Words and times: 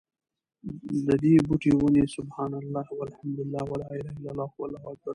ددي 1.07 1.33
بوټي، 1.47 1.71
وني: 1.79 2.03
سُبْحَانَ 2.17 2.53
اللهِ 2.61 2.87
وَالْحَمْدُ 2.99 3.37
للهِ 3.47 3.63
وَلَا 3.71 3.87
إِلَهَ 3.99 4.11
إلَّا 4.19 4.29
اللهُ 4.33 4.51
وَاللهُ 4.61 4.81
أكْبَرُ 4.91 4.99
دي 5.05 5.09